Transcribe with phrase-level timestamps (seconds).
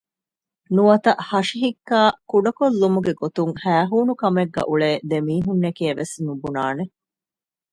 [0.75, 6.83] ނުވަތަ ހަށި ހިއްކައި ކުޑަކޮށްލުމުގެ ގޮތުން ހައިހޫނުކަމެއްގައި އުޅޭ ދެމީހުންނެކޭ ވެސް ނުބުނާނެ